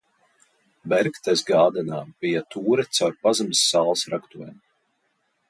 [0.93, 4.59] Bergtesgādenā bija tūre caur pazemes sāls raktuvēm.